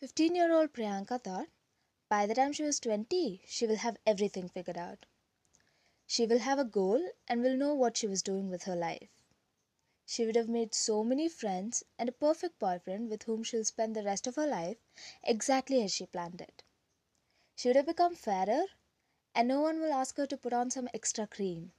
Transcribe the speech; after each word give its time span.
15 0.00 0.36
year 0.36 0.52
old 0.52 0.72
Priyanka 0.72 1.20
thought 1.20 1.48
by 2.08 2.24
the 2.24 2.34
time 2.34 2.52
she 2.52 2.62
was 2.62 2.78
20, 2.78 3.42
she 3.48 3.66
will 3.66 3.78
have 3.78 3.96
everything 4.06 4.48
figured 4.48 4.78
out. 4.78 5.06
She 6.06 6.24
will 6.24 6.38
have 6.38 6.60
a 6.60 6.64
goal 6.64 7.10
and 7.26 7.42
will 7.42 7.56
know 7.56 7.74
what 7.74 7.96
she 7.96 8.06
was 8.06 8.22
doing 8.22 8.48
with 8.48 8.62
her 8.62 8.76
life. 8.76 9.10
She 10.06 10.24
would 10.24 10.36
have 10.36 10.48
made 10.48 10.72
so 10.72 11.02
many 11.02 11.28
friends 11.28 11.82
and 11.98 12.08
a 12.08 12.12
perfect 12.12 12.60
boyfriend 12.60 13.10
with 13.10 13.24
whom 13.24 13.42
she'll 13.42 13.64
spend 13.64 13.96
the 13.96 14.04
rest 14.04 14.28
of 14.28 14.36
her 14.36 14.46
life 14.46 14.76
exactly 15.24 15.82
as 15.82 15.92
she 15.92 16.06
planned 16.06 16.40
it. 16.40 16.62
She 17.56 17.68
would 17.68 17.74
have 17.76 17.86
become 17.86 18.14
fairer 18.14 18.66
and 19.34 19.48
no 19.48 19.60
one 19.60 19.80
will 19.80 19.92
ask 19.92 20.16
her 20.16 20.28
to 20.28 20.36
put 20.36 20.52
on 20.52 20.70
some 20.70 20.88
extra 20.94 21.26
cream. 21.26 21.72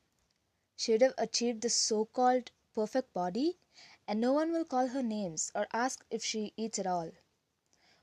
She 0.76 0.92
would 0.92 1.02
have 1.04 1.16
achieved 1.18 1.62
the 1.62 1.70
so 1.70 2.04
called 2.04 2.52
perfect 2.76 3.14
body 3.14 3.60
and 4.06 4.20
no 4.20 4.34
one 4.34 4.52
will 4.52 4.66
call 4.66 4.88
her 4.88 5.04
names 5.04 5.54
or 5.56 5.68
ask 5.72 6.06
if 6.12 6.22
she 6.22 6.54
eats 6.58 6.80
at 6.80 6.86
all. 6.86 7.12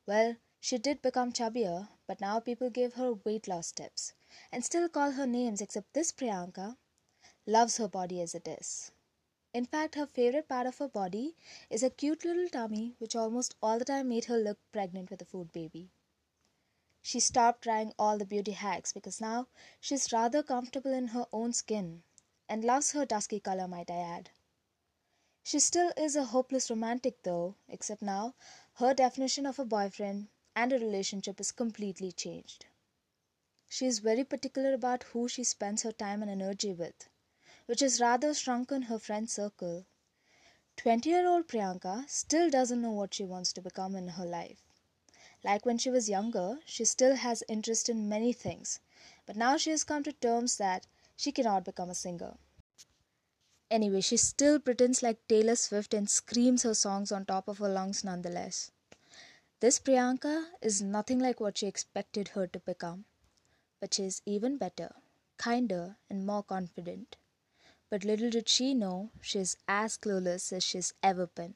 Well, 0.07 0.37
she 0.61 0.79
did 0.79 1.03
become 1.03 1.33
chubbier, 1.33 1.89
but 2.07 2.21
now 2.21 2.39
people 2.39 2.71
give 2.71 2.95
her 2.95 3.13
weight 3.13 3.49
loss 3.49 3.73
tips 3.73 4.13
and 4.53 4.65
still 4.65 4.89
call 4.89 5.11
her 5.11 5.27
names 5.27 5.61
except 5.61 5.93
this 5.93 6.13
Priyanka 6.13 6.77
loves 7.45 7.77
her 7.79 7.89
body 7.89 8.21
as 8.21 8.35
it 8.35 8.47
is. 8.47 8.93
In 9.53 9.65
fact, 9.65 9.97
her 9.97 10.07
favorite 10.07 10.49
part 10.49 10.67
of 10.67 10.79
her 10.79 10.89
body 10.89 11.35
is 11.71 11.83
a 11.83 11.91
cute 11.91 12.25
little 12.25 12.49
tummy 12.49 12.95
which 12.99 13.17
almost 13.17 13.57
all 13.61 13.79
the 13.79 13.85
time 13.85 14.09
made 14.09 14.27
her 14.27 14.39
look 14.39 14.59
pregnant 14.71 15.11
with 15.11 15.23
a 15.23 15.25
food 15.25 15.51
baby. 15.53 15.91
She 17.03 17.21
stopped 17.21 17.63
trying 17.63 17.93
all 17.99 18.19
the 18.19 18.27
beauty 18.27 18.53
hacks 18.53 18.93
because 18.93 19.21
now 19.21 19.49
she's 19.81 20.13
rather 20.13 20.43
comfortable 20.43 20.93
in 20.93 21.09
her 21.09 21.27
own 21.33 21.53
skin 21.53 22.03
and 22.49 22.63
loves 22.65 22.93
her 22.93 23.07
dusky 23.07 23.41
color, 23.41 23.67
might 23.67 23.91
I 23.91 23.97
add. 23.97 24.31
She 25.47 25.61
still 25.61 25.93
is 25.97 26.17
a 26.17 26.25
hopeless 26.25 26.71
romantic 26.71 27.23
though, 27.23 27.55
except 27.69 28.03
now 28.03 28.35
her 28.79 28.93
definition 28.93 29.47
of 29.47 29.61
a 29.61 29.65
boyfriend 29.65 30.27
and 30.57 30.73
a 30.73 30.79
relationship 30.81 31.41
is 31.41 31.53
completely 31.53 32.11
changed. 32.11 32.67
She 33.69 33.87
is 33.87 34.01
very 34.01 34.25
particular 34.25 34.73
about 34.73 35.05
who 35.05 35.29
she 35.29 35.45
spends 35.45 35.83
her 35.83 35.93
time 35.93 36.21
and 36.21 36.29
energy 36.33 36.73
with 36.73 37.09
which 37.67 37.79
has 37.79 38.01
rather 38.01 38.35
shrunken 38.35 38.83
her 38.91 38.99
friend 38.99 39.31
circle. 39.31 39.87
20 40.79 41.09
year 41.11 41.29
old 41.29 41.47
Priyanka 41.47 42.11
still 42.11 42.51
doesn't 42.51 42.83
know 42.83 42.91
what 42.91 43.15
she 43.15 43.23
wants 43.23 43.53
to 43.53 43.63
become 43.63 43.95
in 43.95 44.09
her 44.09 44.27
life. 44.27 44.65
Like 45.45 45.65
when 45.65 45.79
she 45.79 45.91
was 45.91 46.09
younger, 46.09 46.59
she 46.65 46.85
still 46.85 47.15
has 47.15 47.45
interest 47.49 47.89
in 47.89 48.09
many 48.09 48.33
things, 48.33 48.81
but 49.27 49.37
now 49.37 49.57
she 49.57 49.71
has 49.71 49.85
come 49.85 50.03
to 50.03 50.13
terms 50.13 50.57
that 50.57 50.89
she 51.15 51.31
cannot 51.31 51.65
become 51.65 51.89
a 51.89 51.95
singer. 51.95 52.37
Anyway, 53.71 54.01
she 54.01 54.17
still 54.17 54.59
pretends 54.59 55.03
like 55.03 55.27
Taylor 55.29 55.57
Swift 55.57 55.95
and 55.95 56.09
screams 56.09 56.63
her 56.63 56.75
songs 56.75 57.13
on 57.13 57.25
top 57.27 57.49
of 57.49 57.59
her 57.59 57.69
lungs 57.69 58.05
nonetheless. 58.05 58.71
This 59.61 59.79
Priyanka 59.79 60.51
is 60.63 60.83
nothing 60.83 61.19
like 61.19 61.41
what 61.41 61.59
she 61.59 61.67
expected 61.67 62.29
her 62.29 62.47
to 62.47 62.61
become, 62.61 63.05
but 63.81 63.95
she 63.95 64.05
is 64.05 64.23
even 64.27 64.59
better, 64.59 64.95
kinder, 65.39 65.97
and 66.11 66.27
more 66.27 66.43
confident. 66.43 67.17
But 67.91 68.05
little 68.05 68.31
did 68.31 68.49
she 68.49 68.75
know 68.75 69.11
she 69.21 69.41
is 69.41 69.57
as 69.69 69.97
clueless 69.97 70.53
as 70.53 70.65
she's 70.65 70.93
ever 71.03 71.27
been. 71.27 71.55